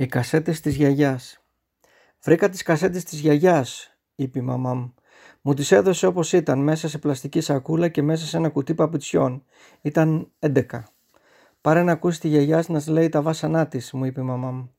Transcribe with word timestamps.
Οι 0.00 0.06
κασέτες 0.06 0.60
της 0.60 0.74
γιαγιάς. 0.76 1.40
Βρήκα 2.22 2.48
τις 2.48 2.62
κασέτες 2.62 3.04
της 3.04 3.18
γιαγιάς, 3.20 3.96
είπε 4.14 4.38
η 4.38 4.42
μαμά 4.42 4.74
μου. 4.74 4.94
Μου 5.42 5.54
τις 5.54 5.72
έδωσε 5.72 6.06
όπως 6.06 6.32
ήταν, 6.32 6.58
μέσα 6.58 6.88
σε 6.88 6.98
πλαστική 6.98 7.40
σακούλα 7.40 7.88
και 7.88 8.02
μέσα 8.02 8.26
σε 8.26 8.36
ένα 8.36 8.48
κουτί 8.48 8.74
παπουτσιών. 8.74 9.44
Ήταν 9.80 10.30
11. 10.38 10.62
Πάρε 11.60 11.82
να 11.82 11.92
ακούσεις 11.92 12.18
τη 12.20 12.28
γιαγιά 12.28 12.64
να 12.68 12.82
λέει 12.88 13.08
τα 13.08 13.22
βάσανά 13.22 13.68
της, 13.68 13.92
μου 13.92 14.04
είπε 14.04 14.20
η 14.20 14.24
μαμά 14.24 14.50
μου. 14.50 14.74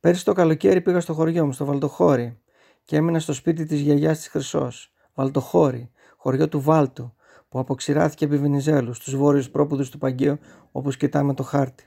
Πέρυσι 0.00 0.24
το 0.24 0.32
καλοκαίρι 0.32 0.80
πήγα 0.80 1.00
στο 1.00 1.14
χωριό 1.14 1.46
μου, 1.46 1.52
στο 1.52 1.64
Βαλτοχώρι, 1.64 2.38
και 2.84 2.96
έμεινα 2.96 3.18
στο 3.18 3.32
σπίτι 3.32 3.64
της 3.64 3.80
γιαγιάς 3.80 4.18
της 4.18 4.28
Χρυσός. 4.28 4.92
Βαλτοχώρι, 5.14 5.90
χωριό 6.16 6.48
του 6.48 6.60
Βάλτου, 6.60 7.14
που 7.48 7.58
αποξηράθηκε 7.58 8.24
επί 8.24 8.38
Βενιζέλους, 8.38 8.96
στου 8.96 9.18
βόρειους 9.18 9.50
πρόπουδους 9.50 9.90
του 9.90 9.98
Παγκαίου, 9.98 10.38
όπως 10.72 10.96
κοιτάμε 10.96 11.34
το 11.34 11.42
χάρτη. 11.42 11.86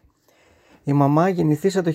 Η 0.83 0.93
μαμά 0.93 1.29
γεννηθήσα 1.29 1.81
το 1.81 1.93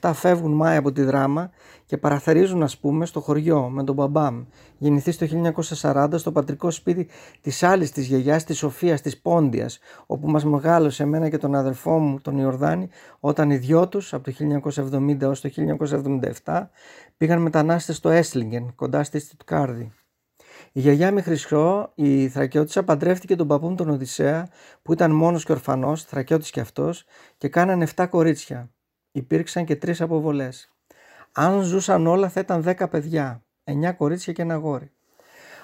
1947 0.00 0.10
φεύγουν 0.14 0.52
Μάη 0.52 0.76
από 0.76 0.92
τη 0.92 1.02
δράμα 1.02 1.50
και 1.86 1.96
παραθερίζουν 1.96 2.62
ας 2.62 2.78
πούμε 2.78 3.06
στο 3.06 3.20
χωριό 3.20 3.68
με 3.68 3.84
τον 3.84 3.94
μπαμπά 3.94 4.32
μου. 4.32 4.48
Γεννηθεί 4.78 5.16
το 5.16 5.52
1940 5.82 6.08
στο 6.16 6.32
πατρικό 6.32 6.70
σπίτι 6.70 7.08
της 7.40 7.62
άλλης 7.62 7.90
της 7.90 8.06
γιαγιάς 8.06 8.44
της 8.44 8.58
Σοφίας 8.58 9.00
της 9.00 9.20
Πόντιας 9.20 9.78
όπου 10.06 10.30
μας 10.30 10.44
μεγάλωσε 10.44 11.02
εμένα 11.02 11.28
και 11.28 11.38
τον 11.38 11.54
αδερφό 11.54 11.98
μου 11.98 12.20
τον 12.20 12.38
Ιορδάνη 12.38 12.88
όταν 13.20 13.50
οι 13.50 13.56
δυο 13.56 13.88
τους 13.88 14.14
από 14.14 14.24
το 14.24 14.32
1970 14.90 15.20
έως 15.20 15.40
το 15.40 15.50
1977 16.44 16.68
πήγαν 17.16 17.42
μετανάστες 17.42 17.96
στο 17.96 18.08
Έσλιγκεν 18.10 18.72
κοντά 18.74 19.02
στη 19.02 19.18
Στουτκάρδη. 19.18 19.92
Η 20.72 20.80
γιαγιά 20.80 21.12
με 21.12 21.22
Χρυσό, 21.22 21.92
η 21.94 22.28
Θρακιώτησα, 22.28 22.82
παντρεύτηκε 22.82 23.36
τον 23.36 23.46
παππού 23.46 23.68
μου 23.68 23.74
τον 23.74 23.90
Οδυσσέα, 23.90 24.48
που 24.82 24.92
ήταν 24.92 25.10
μόνος 25.10 25.44
και 25.44 25.52
ορφανός, 25.52 26.04
Θρακιώτης 26.04 26.50
κι 26.50 26.60
αυτός, 26.60 27.04
και 27.38 27.48
κάνανε 27.48 27.86
7 27.96 28.06
κορίτσια. 28.08 28.70
Υπήρξαν 29.12 29.64
και 29.64 29.76
τρεις 29.76 30.00
αποβολές. 30.00 30.70
Αν 31.32 31.60
ζούσαν 31.60 32.06
όλα 32.06 32.28
θα 32.28 32.40
ήταν 32.40 32.62
10 32.62 32.88
παιδιά, 32.88 33.42
9 33.64 33.92
κορίτσια 33.92 34.32
και 34.32 34.42
ένα 34.42 34.54
γόρι. 34.54 34.90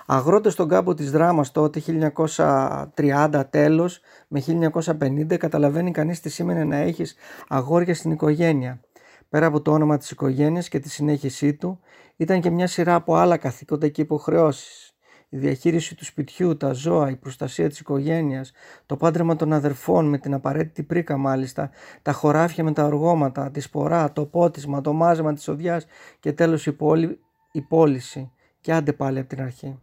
Αγρότες 0.06 0.53
στον 0.53 0.69
κάμπο 0.69 0.95
της 0.95 1.11
δράμας 1.11 1.53
τότε 1.53 1.81
1930 1.81 3.43
τέλος 3.51 4.01
με 4.28 4.41
1950 4.41 5.37
καταλαβαίνει 5.37 5.91
κανείς 5.91 6.21
τι 6.21 6.28
σήμαινε 6.28 6.65
να 6.65 6.77
έχεις 6.77 7.15
αγόρια 7.49 7.95
στην 7.95 8.11
οικογένεια. 8.11 8.81
Πέρα 9.28 9.47
από 9.47 9.61
το 9.61 9.73
όνομα 9.73 9.97
της 9.97 10.11
οικογένειας 10.11 10.69
και 10.69 10.78
τη 10.78 10.91
συνέχισή 10.91 11.55
του 11.55 11.81
ήταν 12.17 12.41
και 12.41 12.51
μια 12.51 12.67
σειρά 12.67 12.95
από 12.95 13.15
άλλα 13.15 13.37
καθήκοντα 13.37 13.89
και 13.89 14.03
υποχρεώσεις 14.03 14.86
η 15.29 15.39
διαχείριση 15.39 15.95
του 15.95 16.05
σπιτιού, 16.05 16.57
τα 16.57 16.73
ζώα, 16.73 17.11
η 17.11 17.17
προστασία 17.17 17.69
της 17.69 17.81
οικογένειας, 17.81 18.53
το 18.87 18.97
πάντρεμα 18.97 19.37
των 19.37 19.53
αδερφών 19.53 20.09
με 20.09 20.19
την 20.19 20.35
απαραίτητη 20.35 20.83
πρίκα 20.83 21.17
μάλιστα, 21.17 21.71
τα 22.03 22.13
χωράφια 22.13 22.65
με 22.65 22.73
τα 22.73 22.85
οργώματα, 22.85 23.51
τη 23.51 23.61
σπορά, 23.61 24.13
το 24.13 24.27
πότισμα, 24.27 24.81
το 24.81 24.93
μάζεμα 24.93 25.35
της 25.35 25.49
οδιάς 25.49 25.87
και 26.21 26.33
τέλος 26.33 26.67
η, 26.67 26.73
πόλη, 26.73 27.21
η 27.53 27.61
πώληση 27.61 28.31
και 28.61 28.73
άντε 28.73 28.93
πάλι 28.93 29.19
από 29.19 29.29
την 29.29 29.43
αρχή. 29.43 29.79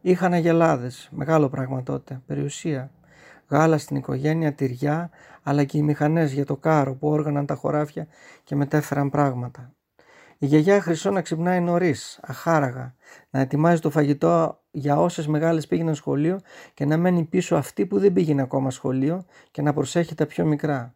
Είχαν 0.00 0.32
αγελάδες, 0.32 1.08
μεγάλο 1.12 1.48
πράγμα 1.48 1.82
τότε, 1.82 2.22
περιουσία. 2.26 2.90
Γάλα 3.48 3.78
στην 3.78 3.96
οικογένεια, 3.96 4.52
τυριά, 4.52 5.10
αλλά 5.42 5.64
και 5.64 5.78
οι 5.78 5.82
μηχανές 5.82 6.32
για 6.32 6.44
το 6.44 6.56
κάρο 6.56 6.94
που 6.94 7.08
όργαναν 7.08 7.46
τα 7.46 7.54
χωράφια 7.54 8.06
και 8.44 8.56
μετέφεραν 8.56 9.10
πράγματα. 9.10 9.72
Η 10.38 10.46
γιαγιά 10.46 10.80
Χρυσό 10.80 11.10
να 11.10 11.22
ξυπνάει 11.22 11.60
νωρίς, 11.60 12.20
αχάραγα, 12.22 12.94
να 13.30 13.40
ετοιμάζει 13.40 13.80
το 13.80 13.90
φαγητό 13.90 14.57
για 14.78 15.00
όσες 15.00 15.26
μεγάλες 15.26 15.66
πήγαιναν 15.66 15.94
σχολείο 15.94 16.40
και 16.74 16.84
να 16.84 16.96
μένει 16.96 17.24
πίσω 17.24 17.56
αυτή 17.56 17.86
που 17.86 17.98
δεν 17.98 18.12
πήγαινε 18.12 18.42
ακόμα 18.42 18.70
σχολείο 18.70 19.24
και 19.50 19.62
να 19.62 19.72
προσέχει 19.72 20.14
τα 20.14 20.26
πιο 20.26 20.44
μικρά. 20.44 20.94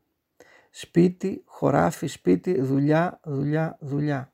Σπίτι, 0.71 1.43
χωράφι, 1.47 2.07
σπίτι, 2.07 2.61
δουλειά, 2.61 3.21
δουλειά, 3.23 3.77
δουλειά. 3.81 4.33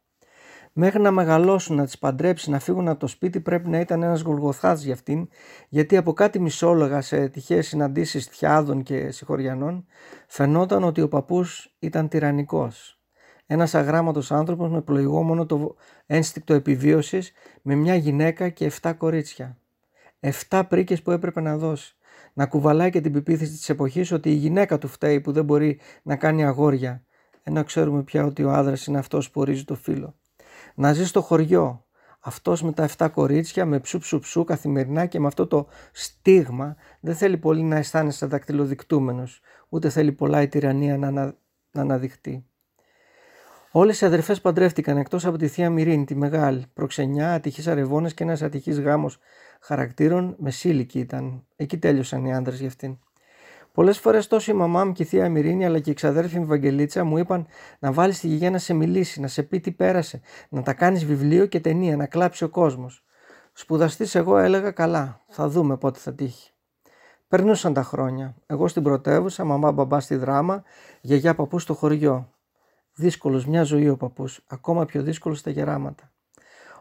Μέχρι 0.72 1.00
να 1.00 1.10
μεγαλώσουν, 1.10 1.76
να 1.76 1.84
τις 1.84 1.98
παντρέψει, 1.98 2.50
να 2.50 2.58
φύγουν 2.58 2.88
από 2.88 3.00
το 3.00 3.06
σπίτι 3.06 3.40
πρέπει 3.40 3.68
να 3.68 3.80
ήταν 3.80 4.02
ένας 4.02 4.20
γολγοθά 4.20 4.74
για 4.74 4.92
αυτήν, 4.92 5.28
γιατί 5.68 5.96
από 5.96 6.12
κάτι 6.12 6.38
μισόλογα 6.38 7.00
σε 7.00 7.28
τυχαίες 7.28 7.66
συναντήσεις 7.66 8.26
θιάδων 8.26 8.82
και 8.82 9.10
συγχωριανών 9.10 9.86
φαινόταν 10.26 10.84
ότι 10.84 11.00
ο 11.00 11.08
παππούς 11.08 11.74
ήταν 11.78 12.08
τυραννικός 12.08 12.97
ένας 13.50 13.74
αγράμματος 13.74 14.32
άνθρωπος 14.32 14.70
με 14.70 14.80
πλοηγό 14.80 15.46
το 15.46 15.76
ένστικτο 16.06 16.54
επιβίωσης 16.54 17.32
με 17.62 17.74
μια 17.74 17.94
γυναίκα 17.94 18.48
και 18.48 18.72
7 18.82 18.94
κορίτσια. 18.96 19.58
7 20.50 20.62
πρίκες 20.68 21.02
που 21.02 21.10
έπρεπε 21.10 21.40
να 21.40 21.56
δώσει. 21.56 21.96
Να 22.32 22.46
κουβαλάει 22.46 22.90
και 22.90 23.00
την 23.00 23.12
πεποίθηση 23.12 23.52
της 23.52 23.68
εποχής 23.68 24.12
ότι 24.12 24.30
η 24.30 24.34
γυναίκα 24.34 24.78
του 24.78 24.88
φταίει 24.88 25.20
που 25.20 25.32
δεν 25.32 25.44
μπορεί 25.44 25.80
να 26.02 26.16
κάνει 26.16 26.44
αγόρια. 26.44 27.04
Ενώ 27.42 27.64
ξέρουμε 27.64 28.02
πια 28.02 28.24
ότι 28.24 28.44
ο 28.44 28.52
άντρα 28.52 28.76
είναι 28.88 28.98
αυτός 28.98 29.30
που 29.30 29.40
ορίζει 29.40 29.64
το 29.64 29.74
φίλο. 29.74 30.14
Να 30.74 30.92
ζει 30.92 31.06
στο 31.06 31.20
χωριό. 31.20 31.86
Αυτός 32.20 32.62
με 32.62 32.72
τα 32.72 32.88
7 32.96 33.08
κορίτσια, 33.12 33.66
με 33.66 33.80
ψου 33.80 33.98
ψου 33.98 34.18
ψου 34.18 34.44
καθημερινά 34.44 35.06
και 35.06 35.20
με 35.20 35.26
αυτό 35.26 35.46
το 35.46 35.66
στίγμα, 35.92 36.76
δεν 37.00 37.14
θέλει 37.14 37.36
πολύ 37.36 37.62
να 37.62 37.76
αισθάνεσαι 37.76 38.26
δακτυλοδεικτούμενος, 38.26 39.40
ούτε 39.68 39.88
θέλει 39.88 40.12
πολλά 40.12 40.42
η 40.42 40.48
τυραννία 40.48 40.98
να, 40.98 41.10
να 41.10 41.34
αναδειχτεί. 41.72 42.48
Όλες 43.80 44.00
οι 44.00 44.04
αδερφές 44.04 44.40
παντρεύτηκαν 44.40 44.96
εκτός 44.96 45.26
από 45.26 45.38
τη 45.38 45.48
θεία 45.48 45.70
Μυρίνη, 45.70 46.04
τη 46.04 46.14
μεγάλη, 46.14 46.66
προξενιά, 46.74 47.32
ατυχή 47.32 47.70
αρεβόνα 47.70 48.10
και 48.10 48.22
ένας 48.22 48.42
ατυχή 48.42 48.70
γάμος 48.70 49.18
χαρακτήρων, 49.60 50.36
μεσήλικη 50.38 50.98
ήταν. 50.98 51.44
Εκεί 51.56 51.78
τέλειωσαν 51.78 52.24
οι 52.24 52.34
άντρες 52.34 52.58
για 52.58 52.68
αυτήν. 52.68 52.98
Πολλές 53.72 53.98
φορές 53.98 54.26
τόσο 54.26 54.52
η 54.52 54.54
μαμά 54.54 54.84
μου 54.84 54.92
και 54.92 55.02
η 55.02 55.06
θεία 55.06 55.28
Μυρίνη, 55.28 55.64
αλλά 55.64 55.78
και 55.78 55.90
η 55.90 55.94
ξαδέρφη 55.94 56.38
μου 56.38 56.46
Βαγγελίτσα 56.46 57.04
μου 57.04 57.18
είπαν 57.18 57.46
να 57.78 57.92
βάλεις 57.92 58.20
τη 58.20 58.26
γηγιά 58.26 58.50
να 58.50 58.58
σε 58.58 58.74
μιλήσει, 58.74 59.20
να 59.20 59.26
σε 59.26 59.42
πει 59.42 59.60
τι 59.60 59.72
πέρασε, 59.72 60.20
να 60.48 60.62
τα 60.62 60.72
κάνεις 60.72 61.04
βιβλίο 61.04 61.46
και 61.46 61.60
ταινία, 61.60 61.96
να 61.96 62.06
κλάψει 62.06 62.44
ο 62.44 62.48
κόσμος. 62.48 63.04
Σπουδαστής, 63.52 64.14
εγώ 64.14 64.38
έλεγα 64.38 64.70
καλά, 64.70 65.24
θα 65.28 65.48
δούμε 65.48 65.76
πότε 65.76 65.98
θα 65.98 66.14
τύχει. 66.14 66.52
Περνούσαν 67.28 67.72
τα 67.72 67.82
χρόνια. 67.82 68.34
Εγώ 68.46 68.68
στην 68.68 68.82
πρωτεύουσα, 68.82 69.44
μαμά 69.44 69.72
μπαμπά 69.72 70.00
στη 70.00 70.16
δράμα, 70.16 70.62
γιαγιά 71.00 71.34
παππούς 71.34 71.62
στο 71.62 71.74
χωριό. 71.74 72.32
Δύσκολος 73.00 73.46
μια 73.46 73.62
ζωή 73.62 73.88
ο 73.88 73.96
παππούς, 73.96 74.44
ακόμα 74.46 74.84
πιο 74.84 75.02
δύσκολος 75.02 75.38
στα 75.38 75.50
γεράματα. 75.50 76.12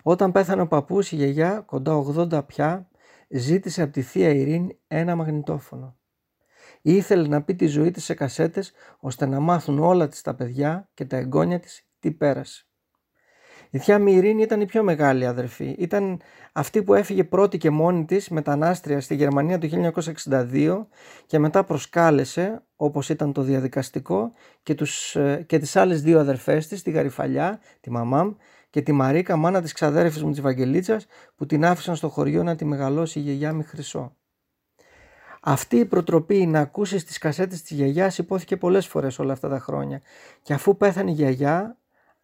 Όταν 0.04 0.32
πέθανε 0.32 0.62
ο 0.62 0.68
παππούς, 0.68 1.12
η 1.12 1.16
γιαγιά, 1.16 1.60
κοντά 1.60 1.94
80 1.94 2.46
πια, 2.46 2.90
ζήτησε 3.30 3.82
από 3.82 3.92
τη 3.92 4.02
θεία 4.02 4.30
Ειρήνη 4.30 4.80
ένα 4.88 5.16
μαγνητόφωνο. 5.16 5.98
Ήθελε 6.82 7.28
να 7.28 7.44
πει 7.44 7.56
τη 7.56 7.68
ζωή 7.68 7.92
της 7.92 8.04
σε 8.04 8.14
κασέτες, 8.14 8.72
ώστε 9.00 9.26
να 9.26 9.40
μάθουν 9.40 9.80
όλα 9.80 10.08
της 10.08 10.22
τα 10.22 10.36
παιδιά 10.36 10.90
και 10.94 11.06
τα 11.06 11.18
εγγόνια 11.18 11.60
της 11.60 11.88
τι 12.00 12.12
πέρασε. 12.12 12.67
Η 13.70 13.78
θεία 13.78 14.00
μου 14.00 14.08
Ειρήνη 14.08 14.42
ήταν 14.42 14.62
η 14.62 14.66
πιο 14.66 14.84
μεγάλη 14.84 15.26
αδερφή. 15.26 15.76
Ήταν 15.78 16.22
αυτή 16.52 16.84
που 16.84 16.94
έφυγε 16.94 17.24
πρώτη 17.24 17.58
και 17.58 17.70
μόνη 17.70 18.06
της 18.06 18.30
μετανάστρια 18.30 19.02
στη 19.02 19.16
Γερμανία 19.16 19.58
το 19.58 19.92
1962 20.26 20.86
και 21.26 21.40
μετά 21.40 21.64
προσκάλεσε, 21.64 22.64
όπως 22.76 23.10
ήταν 23.10 23.34
το 23.34 23.42
διαδικαστικό, 23.42 24.32
και, 24.64 24.76
τους, 24.76 25.16
ε, 25.16 25.44
και 25.48 25.60
τις 25.60 25.76
άλλες 25.76 26.02
δύο 26.02 26.20
αδερφές 26.20 26.68
της, 26.68 26.82
τη 26.82 26.92
Γαριφαλιά, 26.92 27.60
τη 27.82 27.92
μαμά 27.92 28.24
μου, 28.24 28.38
και 28.70 28.82
τη 28.82 28.92
Μαρίκα, 28.92 29.36
μάνα 29.36 29.62
της 29.62 29.74
ξαδέρφης 29.74 30.24
μου 30.24 30.30
της 30.32 30.42
Βαγγελίτσας, 30.42 31.06
που 31.36 31.46
την 31.46 31.66
άφησαν 31.66 31.96
στο 31.96 32.10
χωριό 32.10 32.44
να 32.44 32.56
τη 32.56 32.66
μεγαλώσει 32.66 33.20
η 33.20 33.22
γιαγιά 33.22 33.54
μου 33.54 33.64
Χρυσό. 33.68 34.16
Αυτή 35.42 35.78
η 35.78 35.86
προτροπή 35.86 36.46
να 36.46 36.60
ακούσεις 36.60 37.04
τις 37.04 37.18
κασέτες 37.18 37.62
της 37.62 37.78
γιαγιάς 37.78 38.18
υπόθηκε 38.18 38.58
πολλές 38.58 38.88
φορές 38.88 39.20
όλα 39.20 39.34
αυτά 39.34 39.50
τα 39.50 39.60
χρόνια 39.60 40.02
και 40.42 40.54
αφού 40.54 40.78
πέθανε 40.78 41.12
η 41.12 41.14
γιαγιά 41.14 41.78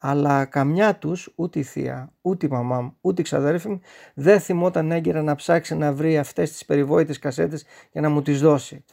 αλλά 0.05 0.45
καμιά 0.45 0.95
τους, 0.95 1.33
ούτε 1.35 1.59
η 1.59 1.63
θεία, 1.63 2.13
ούτε 2.21 2.45
η 2.45 2.49
μαμά 2.49 2.81
μου, 2.81 2.97
ούτε 3.01 3.21
η 3.21 3.23
ξαδέρφη 3.23 3.69
μου, 3.69 3.81
δεν 4.13 4.39
θυμόταν 4.39 4.91
έγκαιρα 4.91 5.21
να 5.21 5.35
ψάξει 5.35 5.75
να 5.75 5.93
βρει 5.93 6.17
αυτές 6.17 6.51
τις 6.51 6.65
περιβόητες 6.65 7.19
κασέτες 7.19 7.65
για 7.91 8.01
να 8.01 8.09
μου 8.09 8.21
τις 8.21 8.41
δώσει. 8.41 8.83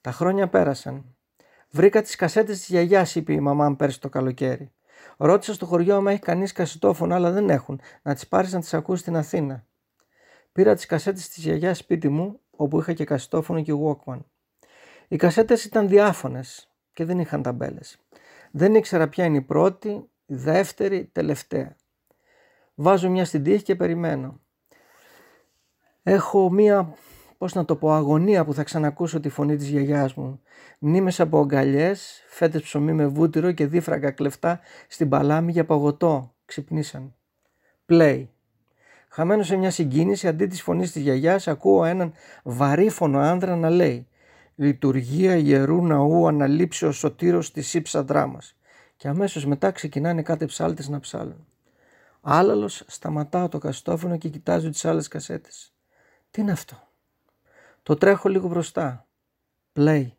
Τα 0.00 0.12
χρόνια 0.12 0.48
πέρασαν. 0.48 1.04
Βρήκα 1.70 2.02
τις 2.02 2.16
κασέτες 2.16 2.58
της 2.58 2.68
γιαγιάς, 2.68 3.14
είπε 3.14 3.32
η 3.32 3.40
μαμά 3.40 3.68
μου 3.68 3.76
πέρσι 3.76 4.00
το 4.00 4.08
καλοκαίρι. 4.08 4.72
Ρώτησα 5.16 5.54
στο 5.54 5.66
χωριό 5.66 5.96
αν 5.96 6.06
έχει 6.06 6.20
κανείς 6.20 6.52
κασετόφωνο, 6.52 7.14
αλλά 7.14 7.30
δεν 7.30 7.50
έχουν. 7.50 7.80
Να 8.02 8.14
τις 8.14 8.28
πάρεις 8.28 8.52
να 8.52 8.60
τις 8.60 8.74
ακούσεις 8.74 9.00
στην 9.00 9.16
Αθήνα. 9.16 9.66
Πήρα 10.52 10.74
τις 10.74 10.86
κασέτες 10.86 11.28
της 11.28 11.44
γιαγιάς 11.44 11.78
σπίτι 11.78 12.08
μου, 12.08 12.40
όπου 12.50 12.78
είχα 12.78 12.92
και 12.92 13.04
κασετόφωνο 13.04 13.62
και 13.62 13.72
Walkman. 13.84 14.18
Οι 15.08 15.16
κασέτες 15.16 15.64
ήταν 15.64 15.88
διάφωνες 15.88 16.72
και 16.92 17.04
δεν 17.04 17.18
είχαν 17.18 17.42
ταμπέλες. 17.42 17.98
Δεν 18.50 18.74
ήξερα 18.74 19.08
ποια 19.08 19.24
είναι 19.24 19.36
η 19.36 19.42
πρώτη, 19.42 20.08
δεύτερη, 20.28 21.08
τελευταία. 21.12 21.76
Βάζω 22.74 23.10
μια 23.10 23.24
στην 23.24 23.42
τύχη 23.42 23.62
και 23.62 23.74
περιμένω. 23.74 24.40
Έχω 26.02 26.50
μία, 26.50 26.94
πώς 27.38 27.54
να 27.54 27.64
το 27.64 27.76
πω, 27.76 27.92
αγωνία 27.92 28.44
που 28.44 28.54
θα 28.54 28.62
ξανακούσω 28.62 29.20
τη 29.20 29.28
φωνή 29.28 29.56
της 29.56 29.68
γιαγιάς 29.68 30.14
μου. 30.14 30.40
Μνήμες 30.78 31.20
από 31.20 31.40
αγκαλιές, 31.40 32.24
φέτες 32.28 32.62
ψωμί 32.62 32.92
με 32.92 33.06
βούτυρο 33.06 33.52
και 33.52 33.66
δίφραγκα 33.66 34.10
κλεφτά 34.10 34.60
στην 34.88 35.08
παλάμη 35.08 35.52
για 35.52 35.64
παγωτό. 35.64 36.34
Ξυπνήσαν. 36.44 37.14
Play. 37.88 38.26
Χαμένος 39.08 39.46
σε 39.46 39.56
μια 39.56 39.70
συγκίνηση, 39.70 40.28
αντί 40.28 40.46
της 40.46 40.62
φωνής 40.62 40.92
της 40.92 41.02
γιαγιάς, 41.02 41.48
ακούω 41.48 41.84
έναν 41.84 42.12
βαρύφωνο 42.42 43.18
άνδρα 43.18 43.56
να 43.56 43.70
λέει 43.70 44.08
«Λειτουργία 44.54 45.36
Ιερού 45.36 45.86
Ναού 45.86 46.26
αναλήψεως 46.26 46.96
σωτήρος 46.96 47.52
της 47.52 47.74
ύψα 47.74 48.02
δράμας» 48.02 48.57
και 48.98 49.08
αμέσως 49.08 49.46
μετά 49.46 49.70
ξεκινάνε 49.70 50.22
κάτι 50.22 50.46
ψάλτες 50.46 50.88
να 50.88 51.00
ψάλουν. 51.00 51.46
Άλλαλος 52.20 52.84
σταματάω 52.86 53.48
το 53.48 53.58
καστόφωνο 53.58 54.16
και 54.18 54.28
κοιτάζω 54.28 54.70
τις 54.70 54.84
άλλες 54.84 55.08
κασέτες. 55.08 55.72
Τι 56.30 56.40
είναι 56.40 56.52
αυτό; 56.52 56.88
Το 57.82 57.94
τρέχω 57.94 58.28
λίγο 58.28 58.48
μπροστά. 58.48 59.06
Play. 59.74 60.10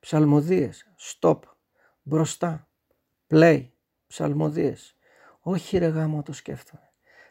Ψαλμοδίες. 0.00 0.86
Stop. 0.98 1.38
Μπροστά. 2.02 2.68
Play. 3.30 3.68
Ψαλμοδίες. 4.06 4.96
Όχι 5.40 5.78
ρε 5.78 5.86
γάμο 5.86 6.22
το 6.22 6.32
σκέφτομαι. 6.32 6.90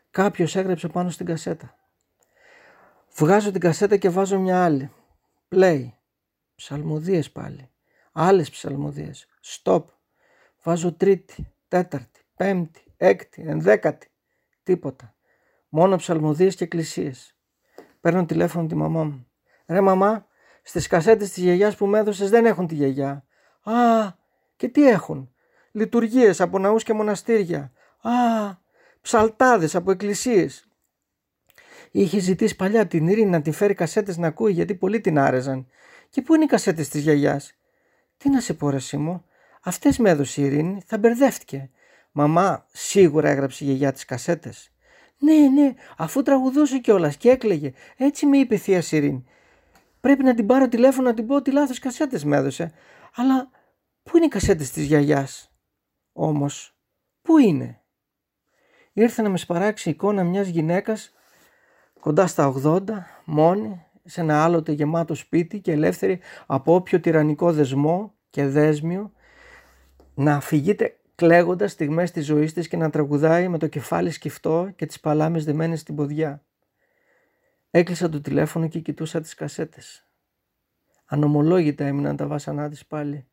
Κάποιος 0.10 0.56
έγραψε 0.56 0.88
πάνω 0.88 1.10
στην 1.10 1.26
κασέτα. 1.26 1.78
Βγάζω 3.16 3.52
την 3.52 3.62
κασέτα 3.62 3.98
και 3.98 4.10
βάζω 4.10 4.40
μια 4.40 4.64
άλλη. 4.64 4.92
Play. 5.50 5.90
Ψαλμοδίες 6.56 7.32
πάλι. 7.32 7.70
Άλλες 8.12 8.50
ψαλμοδίες. 8.50 9.28
Stop. 9.44 9.84
Βάζω 10.64 10.94
τρίτη, 10.94 11.54
τέταρτη, 11.68 12.22
πέμπτη, 12.36 12.84
έκτη, 12.98 13.44
ενδέκατη. 13.48 14.12
Τίποτα. 14.64 15.16
Μόνο 15.70 15.96
ψαλμοδίες 15.96 16.56
και 16.56 16.64
εκκλησίες. 16.64 17.36
Παίρνω 18.02 18.26
τηλέφωνο 18.26 18.68
τη 18.68 18.76
μαμά 18.76 19.04
μου. 19.04 19.28
Ρε 19.68 19.82
μαμά, 19.82 20.28
στις 20.64 20.88
κασέτες 20.88 21.32
της 21.32 21.44
γιαγιάς 21.44 21.76
που 21.76 21.86
με 21.86 22.00
έδωσες 22.00 22.30
δεν 22.30 22.46
έχουν 22.46 22.68
τη 22.68 22.76
γιαγιά. 22.76 23.26
Α, 23.64 23.74
και 24.56 24.68
τι 24.68 24.88
έχουν; 24.88 25.34
Λειτουργίες 25.72 26.42
από 26.42 26.60
ναούς 26.60 26.84
και 26.84 26.94
μοναστήρια. 26.94 27.72
Α, 28.02 28.12
ψαλτάδες 29.02 29.76
από 29.76 29.92
εκκλησίες. 29.92 30.68
Είχε 31.92 32.20
ζητήσει 32.20 32.56
παλιά 32.56 32.88
την 32.88 33.08
Ειρήνη 33.08 33.30
να 33.30 33.42
την 33.42 33.54
φέρει 33.54 33.74
κασέτες 33.74 34.18
να 34.18 34.28
ακούει 34.28 34.52
γιατί 34.52 34.76
πολλοί 34.76 35.02
την 35.02 35.20
άρεζαν. 35.20 35.68
Και 36.10 36.22
πού 36.22 36.36
είναι 36.36 36.44
οι 36.44 36.48
κασέτες 36.48 36.90
της 36.90 37.02
γιαγιάς; 37.02 37.54
Τι 38.18 38.30
να 38.30 38.40
σε 38.42 38.54
πω 38.54 38.70
ρε 38.70 38.80
Σίμω, 38.80 39.26
αυτές 39.60 39.98
με 39.98 40.10
έδωσε 40.10 40.42
η 40.42 40.46
Ειρήνη, 40.46 40.82
θα 40.86 40.98
μπερδεύτηκε. 40.98 41.70
Μαμά, 42.12 42.66
σίγουρα 42.72 43.30
έγραψε 43.30 43.64
η 43.64 43.68
γιαγιά 43.68 43.92
τις 43.92 44.06
κασέτες. 44.06 44.72
Ναι, 45.18 45.34
ναι, 45.34 45.74
αφού 45.98 46.22
τραγουδούσε 46.22 46.80
κιόλας 46.80 47.18
και 47.18 47.30
έκλαιγε. 47.30 47.74
Έτσι 47.98 48.26
με 48.26 48.38
είπε 48.38 48.56
η 48.56 48.58
θεία 48.58 48.82
Σιρήν. 48.82 49.24
Πρέπει 50.00 50.24
να 50.24 50.34
την 50.34 50.46
πάρω 50.46 50.68
τηλέφωνο 50.68 51.08
να 51.08 51.14
την 51.14 51.28
πω 51.28 51.36
ότι 51.36 51.52
λάθος 51.52 51.80
κασέτες 51.80 52.24
με 52.24 52.38
έδωσε. 52.38 52.72
Αλλά 53.16 53.50
πού 54.04 54.18
είναι 54.18 54.26
οι 54.26 54.30
κασέτες 54.30 54.72
της 54.72 54.86
γιαγιάς; 54.86 55.52
Όμως, 56.14 56.78
πού 57.22 57.38
είναι; 57.38 57.82
Ήρθε 58.94 59.22
να 59.22 59.30
με 59.30 59.38
σπαράξει 59.38 59.90
η 59.90 59.92
εικόνα 59.92 60.24
μιας 60.24 60.48
γυναίκας 60.48 61.14
κοντά 62.00 62.28
στα 62.28 62.54
80, 62.64 62.82
μόνη, 63.26 63.86
σε 64.04 64.22
ένα 64.22 64.44
άλλοτε 64.44 64.72
γεμάτο 64.72 65.14
σπίτι 65.14 65.60
και 65.60 65.72
ελεύθερη 65.72 66.20
από 66.46 66.74
όποιο 66.74 67.00
τυραννικό 67.00 67.54
δεσμό 67.54 68.14
και 68.30 68.48
δέσμιο 68.48 69.12
να 70.20 70.40
φυγείται 70.40 71.00
κλαίγοντας 71.16 71.72
στιγμές 71.72 72.12
της 72.12 72.26
ζωής 72.26 72.54
της 72.54 72.68
και 72.68 72.78
να 72.78 72.90
τραγουδάει 72.90 73.48
με 73.48 73.58
το 73.58 73.68
κεφάλι 73.68 74.12
σκυφτό 74.12 74.72
και 74.76 74.86
τις 74.86 75.00
παλάμες 75.00 75.46
δεμένες 75.46 75.80
στην 75.80 75.96
ποδιά. 75.96 76.44
Έκλεισα 77.72 78.10
το 78.10 78.22
τηλέφωνο 78.22 78.68
και 78.68 78.80
κοιτούσα 78.80 79.22
τις 79.22 79.34
κασέτες. 79.34 80.08
Ανομολόγητα 81.06 81.86
έμειναν 81.86 82.16
τα 82.16 82.28
βάσανά 82.28 82.70
της 82.70 82.86
πάλι. 82.86 83.29